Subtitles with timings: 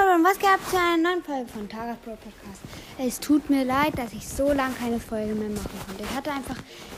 [0.00, 2.62] Hallo und was gab zu einer neuen Folge von Tagas Pro Podcast.
[2.98, 6.04] Es tut mir leid, dass ich so lange keine Folge mehr machen konnte.
[6.04, 6.56] Ich hatte einfach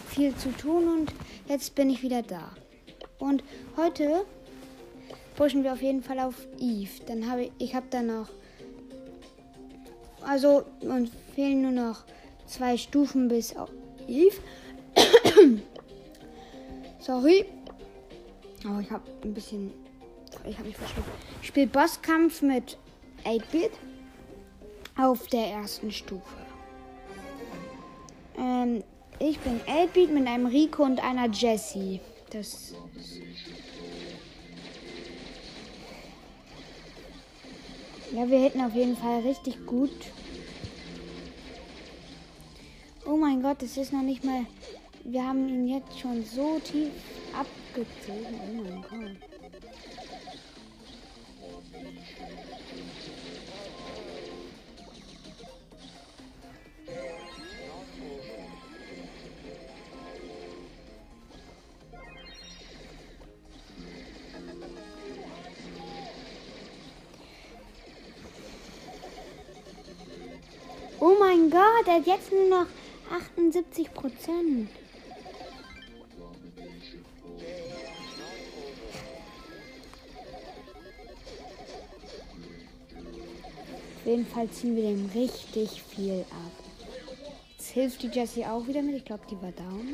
[0.09, 1.15] viel zu tun und
[1.49, 2.53] jetzt bin ich wieder da.
[3.19, 3.43] Und
[3.77, 4.25] heute
[5.35, 6.91] pushen wir auf jeden Fall auf Eve.
[7.07, 8.29] Dann habe ich, ich habe dann noch,
[10.23, 12.05] also uns fehlen nur noch
[12.47, 13.71] zwei Stufen bis auf
[14.07, 14.37] Eve.
[17.01, 17.47] Sorry.
[18.65, 19.73] Aber ich habe ein bisschen,
[20.47, 21.09] ich habe mich verschluckt.
[21.43, 22.79] Ich spiele Bosskampf mit
[23.25, 23.73] 8-Bit
[24.97, 26.23] auf der ersten Stufe.
[28.39, 28.83] Ähm,
[29.19, 32.01] ich bin 8-Bit mit einem Rico und einer Jessie.
[32.31, 32.75] Das
[38.15, 39.91] Ja, wir hätten auf jeden Fall richtig gut.
[43.05, 44.47] Oh mein Gott, es ist noch nicht mal.
[45.03, 46.93] Wir haben ihn jetzt schon so tief
[47.33, 48.41] abgezogen.
[48.41, 49.34] Oh mein Gott.
[71.07, 72.67] Oh mein Gott, er hat jetzt nur noch
[73.13, 74.71] 78 Prozent.
[83.97, 86.65] Auf jeden Fall ziehen wir dem richtig viel ab.
[87.59, 88.97] Jetzt hilft die Jessie auch wieder mit.
[88.97, 89.87] Ich glaube, die war down.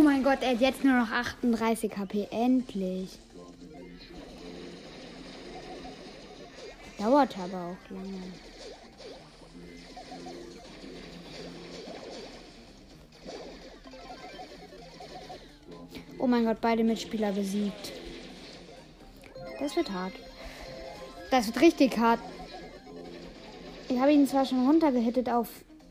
[0.00, 2.26] Oh mein Gott, er hat jetzt nur noch 38 HP.
[2.30, 3.18] Endlich.
[6.98, 8.22] Dauert aber auch lange.
[16.18, 17.92] Oh mein Gott, beide Mitspieler besiegt.
[19.60, 20.14] Das wird hart.
[21.30, 22.20] Das wird richtig hart.
[23.90, 25.48] Ich habe ihn zwar schon runtergehittet auf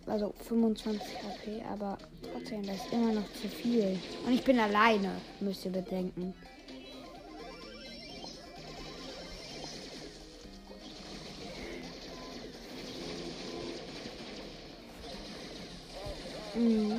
[0.08, 2.00] also 25 HP, aber
[2.50, 3.98] trotzdem, das ist immer noch zu viel.
[4.26, 6.34] Und ich bin alleine, müsst ihr bedenken.
[16.56, 16.92] Mhm.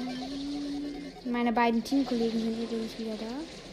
[1.30, 3.69] Meine beiden Teamkollegen sind übrigens wieder da.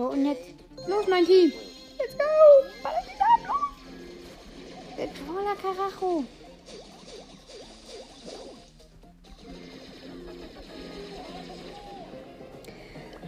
[0.00, 0.06] Go.
[0.06, 0.54] Und jetzt.
[0.88, 1.52] Los, mein Team.
[1.98, 2.24] Let's go.
[2.82, 3.66] Ballert die Damen los.
[4.96, 6.24] Der Troller Karacho.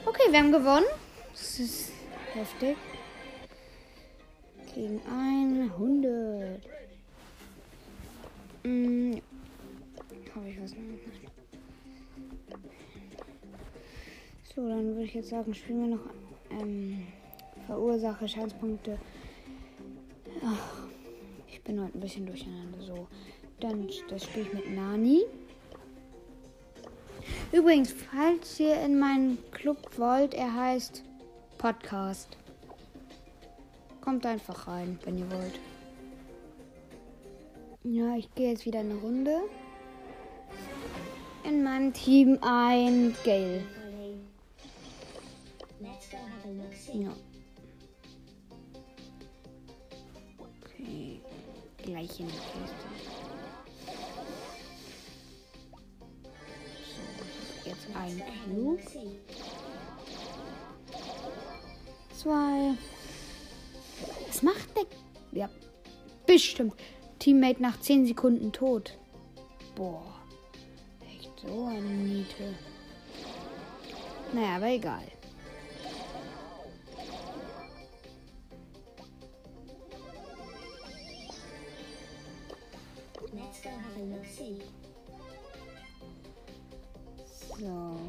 [0.06, 0.87] Okay, wir haben gewonnen.
[1.32, 1.93] Das ist
[2.32, 2.77] heftig.
[4.75, 6.62] Gegen 100.
[8.65, 9.21] Hm.
[10.34, 10.78] Habe ich was noch?
[14.55, 16.22] So, dann würde ich jetzt sagen, spielen wir noch
[16.60, 17.06] ähm,
[17.66, 18.99] Verursache, Schadspunkte.
[20.44, 20.88] Ach,
[21.49, 22.81] ich bin heute ein bisschen durcheinander.
[22.81, 23.06] So,
[23.60, 25.22] dann das spiele ich mit Nani.
[27.52, 31.04] Übrigens, falls ihr in meinen Club wollt, er heißt
[31.58, 32.37] Podcast.
[34.00, 35.60] Kommt einfach rein, wenn ihr wollt.
[37.84, 39.37] Ja, ich gehe jetzt wieder eine Runde.
[41.44, 43.62] In meinem Team ein Gale.
[46.93, 47.12] Ja.
[50.39, 51.21] Okay.
[51.79, 53.23] Gleich in die Kiste.
[57.94, 58.81] Ein Cube.
[62.15, 62.75] Zwei.
[64.29, 64.87] Was macht der?
[65.33, 65.49] Ja,
[66.27, 66.75] bestimmt.
[67.19, 68.99] Teammate nach 10 Sekunden tot.
[69.75, 70.05] Boah.
[71.17, 72.55] Echt so eine Niete.
[74.33, 75.05] Naja, aber egal.
[83.60, 84.62] Have a look see.
[87.58, 88.00] So.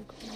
[0.00, 0.28] Okay.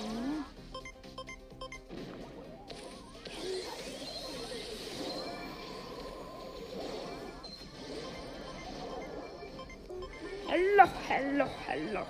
[10.48, 12.06] Hallo, hallo, hallo.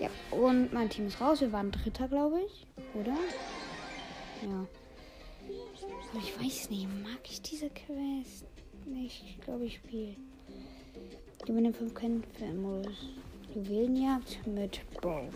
[0.00, 1.40] Ja, und mein Team ist raus.
[1.42, 2.66] Wir waren Dritter, glaube ich.
[2.94, 3.16] Oder?
[4.42, 4.66] Ja.
[6.14, 8.44] Aber ich weiß nicht, mag ich diese Quest?
[9.04, 10.14] Ich glaube, ich spiele.
[11.44, 13.08] Gewinne 5 Kämpfe im Modus.
[13.52, 15.28] Juwelenjagd mit Bow.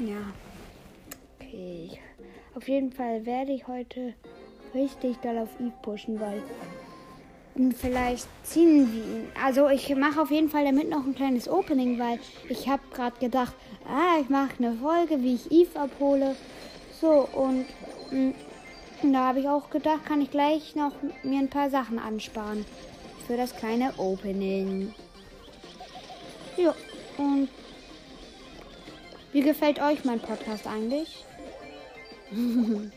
[0.00, 0.32] Ja.
[1.38, 2.00] Okay.
[2.56, 4.14] Auf jeden Fall werde ich heute
[4.74, 6.42] richtig doll auf Eve pushen, weil
[7.54, 9.28] und vielleicht ziehen wir ihn.
[9.40, 13.18] Also ich mache auf jeden Fall damit noch ein kleines Opening, weil ich habe gerade
[13.20, 13.52] gedacht,
[13.86, 16.34] ah, ich mache eine Folge, wie ich Eve abhole.
[17.02, 17.66] So und
[18.12, 18.32] mh,
[19.02, 20.92] da habe ich auch gedacht, kann ich gleich noch
[21.24, 22.64] mir ein paar Sachen ansparen
[23.26, 24.94] für das kleine Opening.
[26.56, 26.72] Ja,
[27.18, 27.48] und
[29.32, 31.24] wie gefällt euch mein Podcast eigentlich?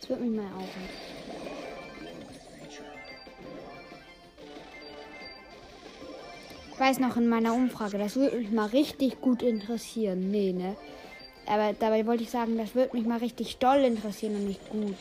[0.00, 1.09] Das wird mich mal aufhören.
[6.80, 10.30] Weiß noch in meiner Umfrage, das würde mich mal richtig gut interessieren.
[10.30, 10.76] Nee, ne?
[11.46, 14.96] Aber dabei wollte ich sagen, das würde mich mal richtig doll interessieren und nicht gut.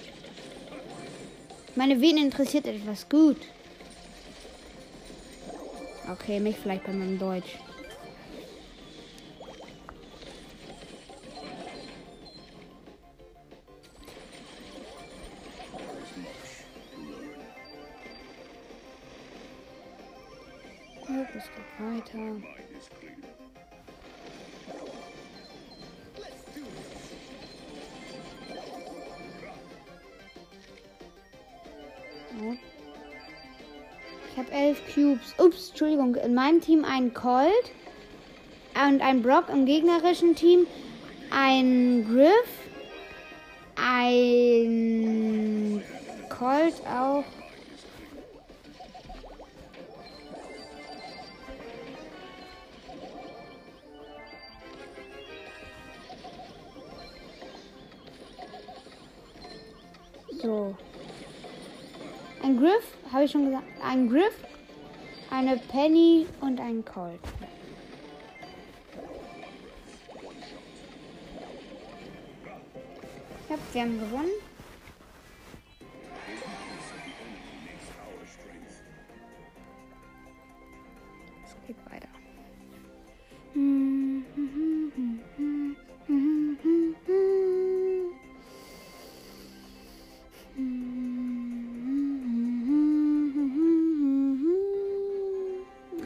[1.75, 3.37] Meine, wen interessiert etwas gut?
[6.11, 7.57] Okay, mich vielleicht bei meinem Deutsch.
[22.19, 22.35] Oh.
[34.31, 35.33] Ich habe elf Cubes.
[35.37, 36.15] Ups, Entschuldigung.
[36.15, 37.71] In meinem Team ein Colt
[38.75, 39.45] und ein Brock.
[39.49, 40.67] Im gegnerischen Team
[41.31, 42.49] ein Griff,
[43.75, 45.83] ein
[46.29, 47.23] Colt auch.
[60.41, 60.75] So.
[62.41, 63.65] Ein Griff, habe ich schon gesagt.
[63.83, 64.35] Ein Griff,
[65.29, 67.19] eine Penny und ein Colt.
[73.49, 74.48] Ja, wir haben gewonnen.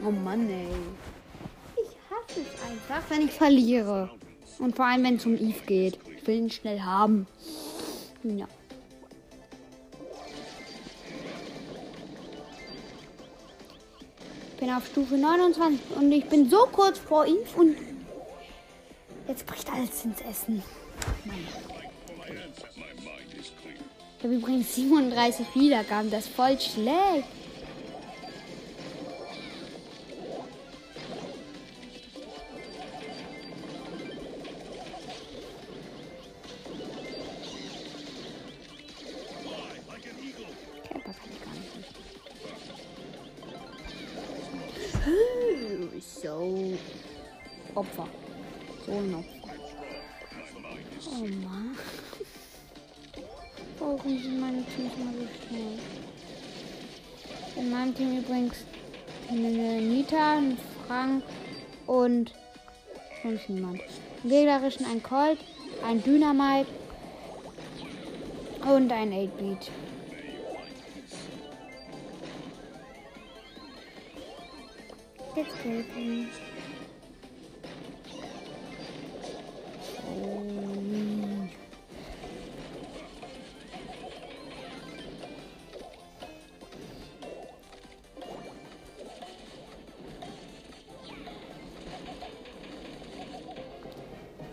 [0.06, 0.66] Oh Mann, ey.
[1.76, 4.10] Ich hasse es einfach, wenn ich verliere.
[4.58, 5.98] Und vor allem, wenn es um Eve geht.
[6.18, 7.26] Ich will ihn schnell haben.
[8.22, 8.46] Ja.
[14.50, 17.76] Ich bin auf Stufe 29 und ich bin so kurz vor Eve und
[19.26, 20.62] jetzt bricht alles ins Essen.
[21.24, 21.38] Mann.
[24.18, 27.28] Ich habe übrigens 37 Wiedergaben, das ist voll schlecht.
[46.24, 46.72] So.
[47.74, 48.08] Opfer.
[48.86, 49.28] So ein Opfer.
[51.06, 51.76] Oh Mann.
[53.78, 55.78] Warum sind meine Teams immer so schnell?
[57.56, 58.56] In meinem Team übrigens
[59.28, 61.22] eine Nita, ein Frank
[61.86, 62.32] und
[63.22, 63.80] sonst niemand.
[64.22, 65.40] Im gegnerischen ein Colt,
[65.86, 66.70] ein Dynamite
[68.62, 69.70] und ein 8-Beat.
[75.44, 76.30] hochheben.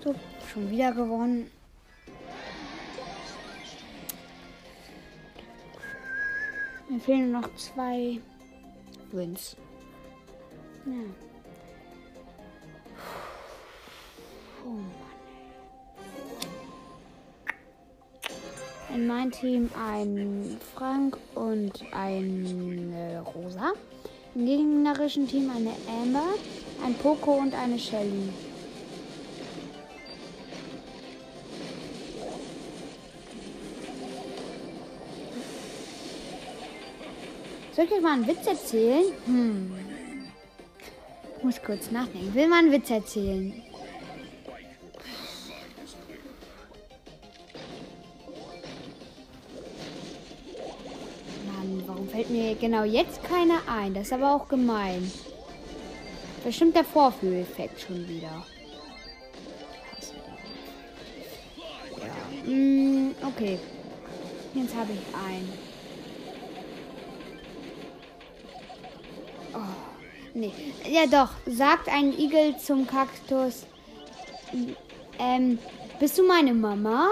[0.04, 0.16] So,
[0.52, 1.52] schon wieder gewonnen.
[6.90, 8.20] Mir fehlen noch zwei
[9.12, 9.56] Wins.
[10.86, 10.94] Ja.
[14.66, 14.92] Oh Mann.
[18.94, 23.74] In mein Team ein Frank und eine Rosa.
[24.34, 26.34] Im gegnerischen Team eine Amber,
[26.84, 28.30] ein Poco und eine Shelly.
[37.74, 39.06] Soll ich euch mal einen Witz erzählen?
[39.26, 39.81] Hm.
[41.52, 42.34] Muss kurz nachdenken.
[42.34, 43.62] Will man einen Witz erzählen?
[51.46, 53.94] Mann, warum fällt mir genau jetzt keiner ein?
[53.94, 55.12] Das ist aber auch gemein.
[56.46, 58.46] Bestimmt der Vorführeffekt schon wieder.
[62.00, 62.50] Ja.
[62.50, 63.60] Mm, okay.
[64.54, 65.71] Jetzt habe ich einen.
[70.42, 70.54] Nee.
[70.90, 73.66] Ja doch, sagt ein Igel zum Kaktus.
[75.20, 75.60] Ähm,
[76.00, 77.08] bist du meine Mama?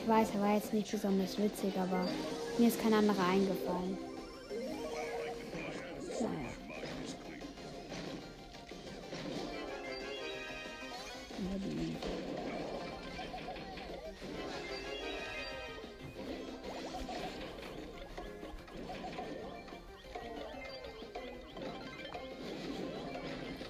[0.00, 2.06] Ich weiß, er war jetzt nicht besonders witzig, aber
[2.58, 3.98] mir ist kein anderer eingefallen.
[6.20, 6.54] Naja.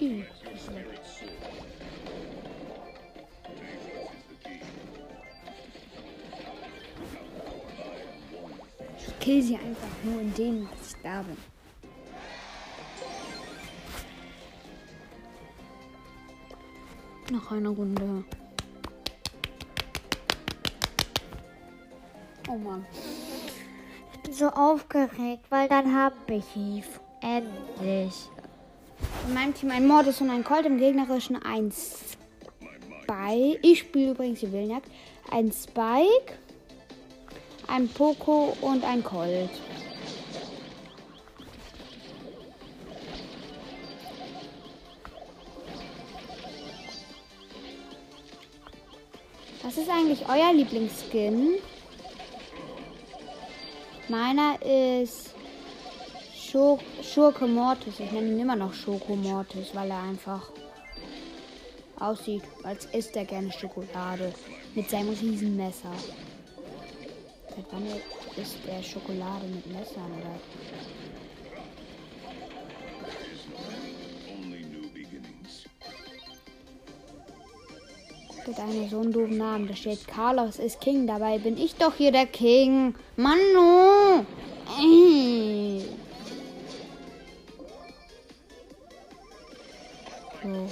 [0.05, 0.23] Ih,
[8.99, 11.37] Ich kill sie einfach nur in dem, dass ich da bin.
[17.31, 18.23] Noch eine Runde.
[22.47, 22.85] Oh Mann.
[24.13, 26.83] Ich bin so aufgeregt, weil dann habe ich ihn.
[27.21, 28.29] Endlich.
[29.27, 33.59] In meinem Team ein Mortis und ein Colt, im gegnerischen ein Spike.
[33.63, 34.87] Ich spiele übrigens die Willenjagd.
[35.31, 36.37] Ein Spike,
[37.67, 39.49] ein Poco und ein Colt.
[49.63, 51.55] Was ist eigentlich euer Lieblingsskin?
[54.07, 55.33] Meiner ist
[56.55, 57.99] Schur Schurke Mortis.
[57.99, 60.41] Ich nenne ihn immer noch Schoko Mortis, weil er einfach
[61.99, 64.33] aussieht, als isst er gerne Schokolade
[64.73, 65.91] mit seinem riesen Messer.
[67.49, 67.85] Seit wann
[68.41, 70.39] isst er Schokolade mit Messern oder?
[78.47, 79.67] Der hat einen so einen doofen Namen.
[79.67, 81.05] Da steht Carlos ist King.
[81.05, 82.95] Dabei bin ich doch hier der King.
[83.17, 84.23] Manu!
[84.79, 85.81] Äh.
[85.81, 86.04] So.
[90.47, 90.71] Oh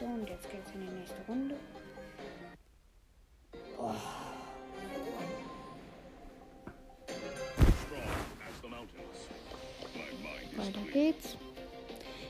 [0.00, 1.56] So, und jetzt geht's in die nächste Runde.
[10.56, 11.36] Weiter geht's.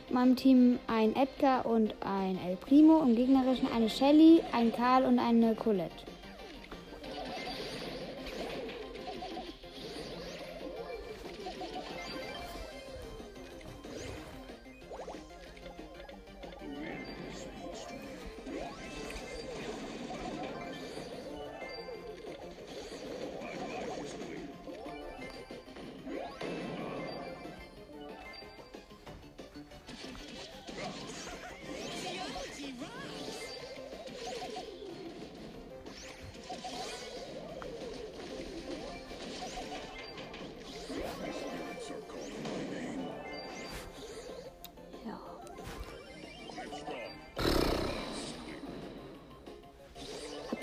[0.09, 3.03] In meinem Team ein Edgar und ein El Primo.
[3.03, 6.10] Im gegnerischen eine Shelly, ein Karl und eine Colette.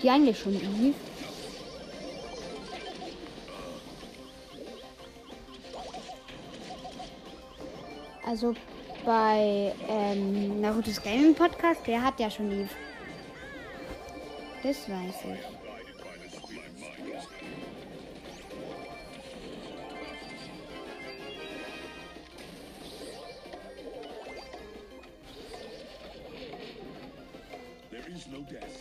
[0.07, 0.93] Ihr eigentlich schon Eve?
[8.25, 8.53] Also
[9.05, 12.69] bei ähm, Naruto's Gaming Podcast, der hat ja schon Eve.
[14.63, 15.66] Das weiß ich.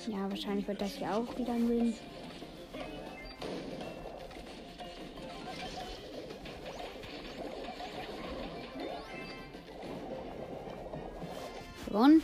[0.07, 1.95] Ja, wahrscheinlich wird das hier auch wieder ein Win.
[11.97, 12.23] Gewonnen.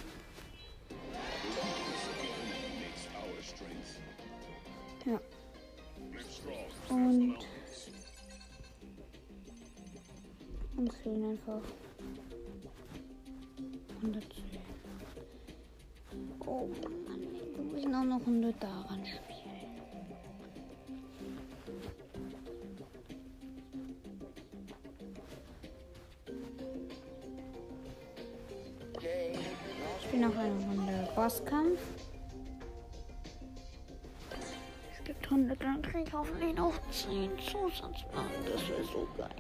[35.03, 38.45] Es gibt 100, dann kriege ich hoffentlich noch 10 Zusatzmarken.
[38.45, 39.31] Das wäre so geil.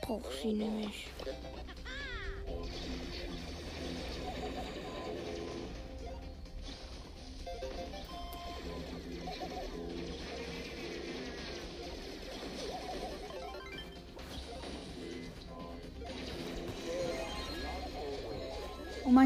[0.00, 1.06] Brauche sie nämlich.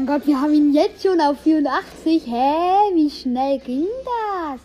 [0.07, 2.23] Gott, wir haben ihn jetzt schon auf 84.
[2.27, 2.93] Hä?
[2.93, 4.61] Wie schnell ging das?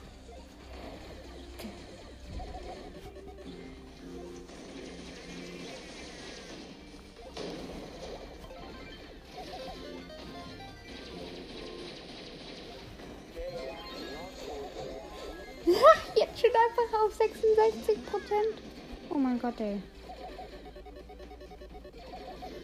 [16.14, 18.62] Jetzt schon einfach auf 66 Prozent.
[19.10, 19.82] Oh mein Gott, ey.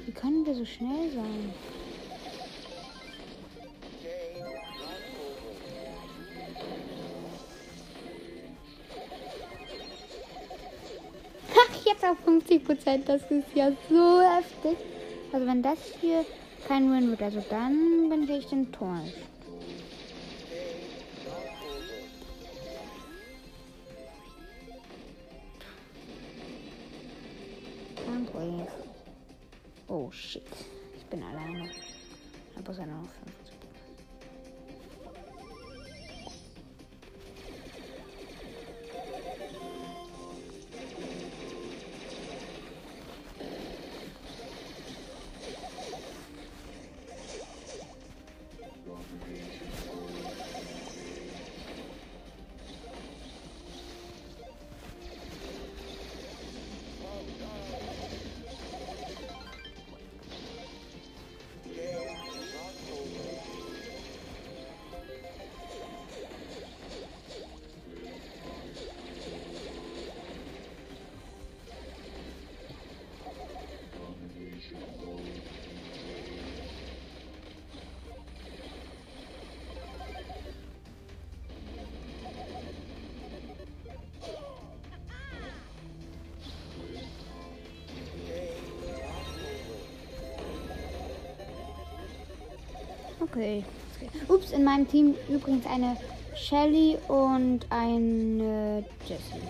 [0.07, 1.53] Wie können wir so schnell sein?
[12.11, 13.09] Auf 50 Prozent.
[13.09, 14.79] Das ist ja so heftig.
[15.33, 16.25] Also wenn das hier
[16.67, 19.28] kein Win wird, also dann bin ich echt enttäuscht.
[93.31, 93.65] Okay.
[94.29, 95.97] Ups, in meinem Team übrigens eine
[96.35, 99.41] Shelly und eine Jessie.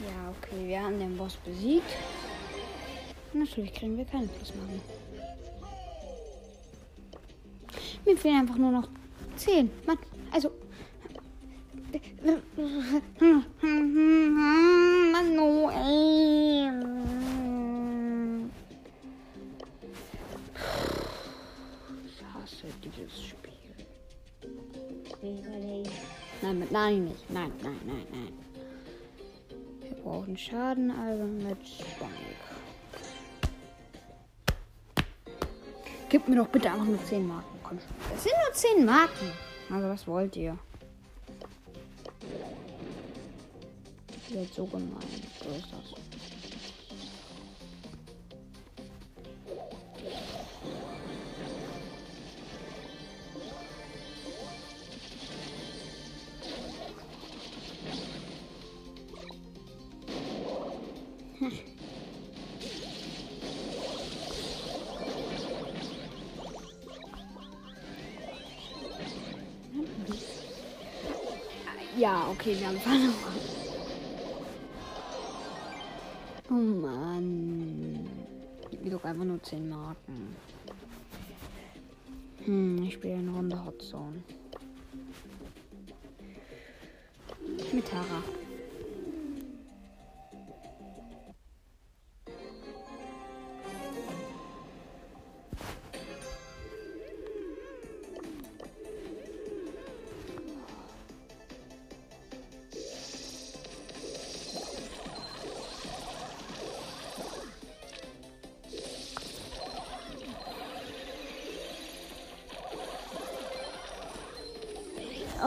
[0.00, 1.84] Ja, okay, wir haben den Boss besiegt.
[3.32, 4.95] Natürlich kriegen wir keine Plusmarken.
[8.16, 8.88] Mir fehlen einfach nur noch
[9.36, 9.70] 10.
[9.86, 9.98] Mann,
[10.32, 10.50] also.
[15.12, 16.82] Manuel.
[22.06, 23.52] Ich hasse dieses Spiel.
[26.40, 27.30] Nein, nein nicht.
[27.30, 28.32] Nein, nein, nein, nein.
[29.82, 32.46] Wir brauchen Schaden, also mit Spike.
[36.08, 37.55] Gib mir doch bitte einfach nur 10 Marken.
[37.68, 37.88] Komm schon.
[38.12, 39.32] Das sind nur 10 Marken.
[39.70, 40.56] Also was wollt ihr?
[44.28, 45.02] Ihr seid so gemein.
[45.42, 46.15] So ist das.
[71.96, 73.12] Ja, okay, wir haben verloren.
[76.50, 78.08] Oh Mann.
[78.70, 80.36] Gib mir doch einfach nur 10 Marken.
[82.44, 84.22] Hm, ich spiele eine Runde Hot Zone.
[87.72, 88.22] Mit Tara.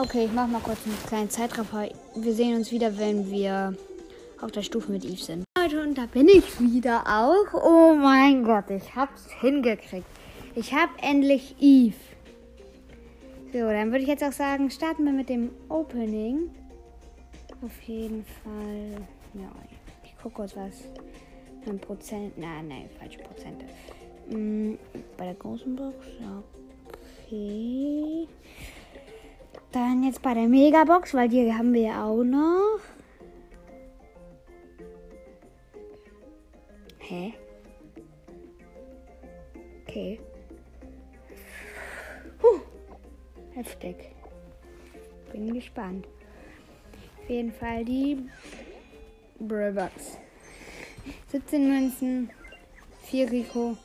[0.02, 1.86] Okay, ich mach mal kurz einen kleinen Zeitraffer.
[2.14, 3.76] Wir sehen uns wieder, wenn wir
[4.40, 5.44] auf der Stufe mit Eve sind.
[5.58, 7.52] Leute, und da bin ich wieder auch.
[7.52, 10.06] Oh mein Gott, ich hab's hingekriegt.
[10.54, 11.96] Ich hab endlich Eve.
[13.52, 16.48] So, dann würde ich jetzt auch sagen, starten wir mit dem Opening.
[17.62, 19.06] Auf jeden Fall.
[19.34, 19.50] Ja,
[20.02, 20.82] ich gucke kurz was.
[21.68, 22.38] Ein Prozent.
[22.38, 23.66] Nein, nein, falsche Prozente.
[24.30, 24.78] Hm,
[25.18, 26.06] bei der großen Box.
[27.26, 28.26] Okay.
[29.72, 32.80] Dann jetzt bei der Megabox, weil die haben wir ja auch noch.
[36.98, 37.34] Hä?
[39.86, 40.20] Okay.
[42.38, 42.60] Puh.
[43.54, 43.96] Heftig.
[45.32, 46.06] Bin gespannt.
[47.22, 48.28] Auf jeden Fall die
[49.38, 50.18] Brawlbox.
[51.30, 52.30] 17 Münzen,
[53.04, 53.76] 4 Rico,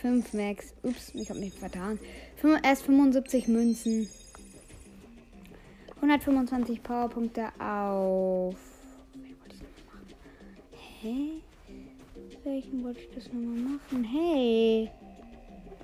[0.00, 0.72] 5 Max.
[0.82, 1.98] Ups, ich habe mich vertan.
[2.62, 4.08] Erst 75 Münzen.
[6.04, 8.56] 125 Powerpunkte auf.
[11.00, 11.40] Hä?
[12.44, 14.04] Welchen wollte ich das nochmal machen?
[14.04, 14.90] Hey!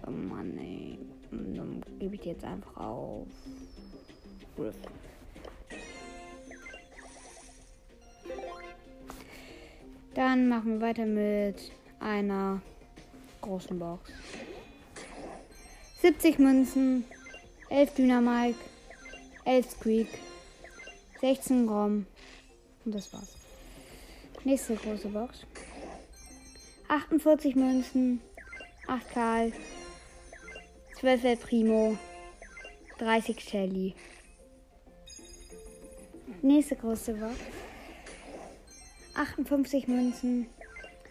[0.07, 0.99] Oh Mann, ey.
[1.31, 3.29] Dann gebe ich jetzt einfach auf.
[4.57, 4.75] Griff.
[10.13, 12.61] Dann machen wir weiter mit einer
[13.41, 14.11] großen Box.
[16.03, 17.05] 70 Münzen,
[17.71, 18.59] 11 Dynamike,
[19.45, 20.09] 11 Squeak,
[21.21, 22.07] 16 Rom
[22.85, 23.37] und das war's.
[24.45, 25.47] Nächste große Box.
[26.89, 28.21] 48 Münzen,
[28.87, 29.53] 8 Karl,
[30.99, 31.99] 12 El Primo,
[32.99, 33.95] 30 Shelly.
[36.43, 37.37] Nächste große Box.
[39.15, 40.47] 58 Münzen,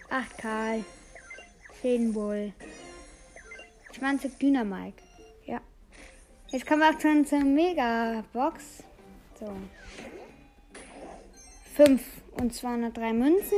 [0.09, 0.83] 8 Karl,
[1.81, 2.53] 10 Bull,
[3.93, 5.08] 20 Dynamike.
[6.51, 8.83] Jetzt kommen wir auch schon zur Mega-Box.
[9.39, 9.53] So.
[11.75, 12.01] 5
[12.41, 13.57] und 203 Münzen,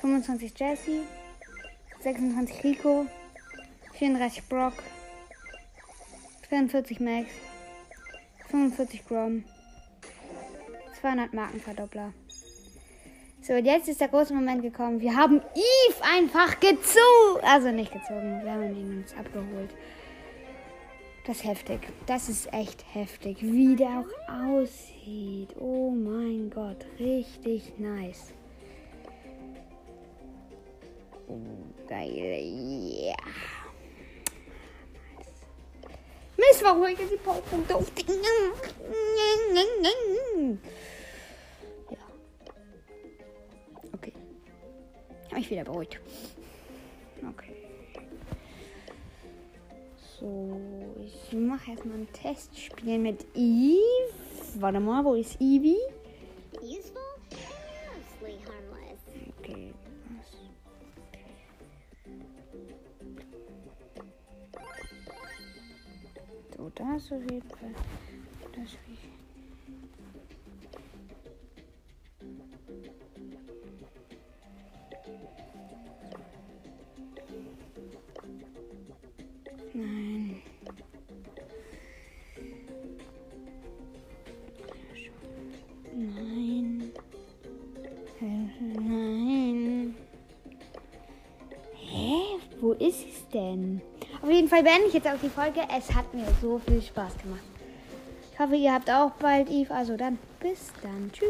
[0.00, 1.02] 25 Jesse,
[2.00, 3.06] 26 Rico,
[3.94, 4.74] 34 Brock,
[6.48, 7.28] 42 Max,
[8.48, 9.44] 45 Grom,
[11.00, 12.12] 200 Markenverdoppler.
[13.42, 15.00] So, und jetzt ist der große Moment gekommen.
[15.00, 17.44] Wir haben Eve einfach gezogen.
[17.44, 19.70] Also nicht gezogen, wir haben ihn uns abgeholt.
[21.26, 21.80] Das ist heftig.
[22.06, 25.54] Das ist echt heftig, wie der auch aussieht.
[25.58, 28.32] Oh mein Gott, richtig nice.
[31.28, 31.36] Oh,
[31.86, 32.42] geil.
[32.42, 33.14] Yeah.
[36.36, 37.92] Mist, warum ich jetzt die Powerpunkte auf.
[41.90, 41.98] Ja.
[43.92, 44.12] Okay.
[45.30, 46.00] Habe ich wieder beruhigt.
[50.20, 50.60] So,
[51.02, 53.80] ich mache erstmal ein Testspiel mit Eve.
[54.56, 55.78] Warte mal, wo ist Evie?
[59.38, 59.72] Okay.
[66.54, 67.74] So, das auf jeden Fall.
[68.52, 69.09] Das wie.
[93.32, 93.80] Denn?
[94.22, 95.60] Auf jeden Fall beende ich jetzt auch die Folge.
[95.76, 97.40] Es hat mir so viel Spaß gemacht.
[98.32, 99.74] Ich hoffe, ihr habt auch bald Eve.
[99.74, 101.10] Also dann, bis dann.
[101.12, 101.28] Tschüss.